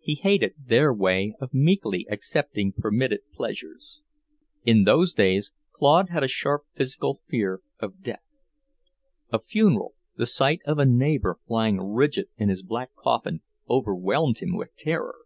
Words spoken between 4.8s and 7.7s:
those days Claude had a sharp physical fear